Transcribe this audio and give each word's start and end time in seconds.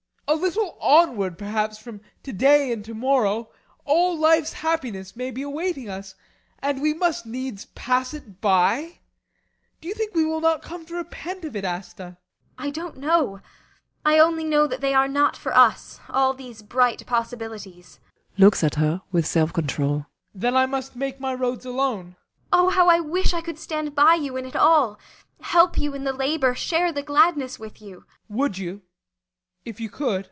A 0.27 0.31
little 0.35 0.77
onward, 0.79 1.37
perhaps, 1.37 1.77
from 1.77 1.99
to 2.23 2.31
day 2.31 2.71
and 2.71 2.85
to 2.85 2.93
morrow, 2.93 3.49
all 3.83 4.17
life's 4.17 4.53
happiness 4.53 5.13
may 5.13 5.29
be 5.29 5.41
awaiting 5.41 5.89
us. 5.89 6.15
And 6.59 6.81
we 6.81 6.93
must 6.93 7.25
needs 7.25 7.65
pass 7.75 8.13
it 8.13 8.39
by! 8.39 8.99
Do 9.81 9.89
you 9.89 9.93
think 9.93 10.15
we 10.15 10.23
will 10.23 10.39
not 10.39 10.61
come 10.61 10.85
to 10.85 10.95
repent 10.95 11.43
of 11.43 11.53
it, 11.57 11.65
Asta? 11.65 11.75
ASTA. 11.75 12.17
[Quietly.] 12.55 12.67
I 12.69 12.69
don't 12.71 12.95
know. 12.97 13.41
I 14.05 14.19
only 14.19 14.45
know 14.45 14.67
that 14.67 14.79
they 14.79 14.93
are 14.93 15.09
not 15.09 15.35
for 15.35 15.53
us 15.53 15.99
all 16.09 16.33
these 16.33 16.61
bright 16.61 17.05
possibilities. 17.05 17.99
BORGHEIM. 18.37 18.41
[Looks 18.45 18.63
at 18.63 18.75
her 18.75 19.01
with 19.11 19.27
self 19.27 19.51
control.] 19.51 20.05
Then 20.33 20.55
I 20.55 20.65
must 20.65 20.95
make 20.95 21.19
my 21.19 21.33
roads 21.33 21.65
alone? 21.65 22.07
ASTA. 22.07 22.13
[Warmly.] 22.13 22.47
Oh, 22.53 22.69
how 22.69 22.87
I 22.87 23.01
wish 23.01 23.33
I 23.33 23.41
could 23.41 23.59
stand 23.59 23.93
by 23.95 24.13
you 24.15 24.37
in 24.37 24.45
it 24.45 24.55
all! 24.55 24.97
Help 25.41 25.77
you 25.77 25.93
in 25.93 26.05
the 26.05 26.13
labour 26.13 26.55
share 26.55 26.93
the 26.93 27.03
gladness 27.03 27.59
with 27.59 27.81
you 27.81 28.05
BORGHEIM. 28.29 28.37
Would 28.39 28.57
you 28.59 28.81
if 29.65 29.79
you 29.81 29.89
could? 29.89 30.19